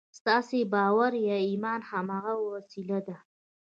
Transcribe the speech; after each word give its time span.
ستاسې 0.19 0.59
باور 0.73 1.11
یا 1.29 1.37
ایمان 1.49 1.81
هماغه 1.91 2.33
وسیله 2.51 2.99
ده 3.07 3.17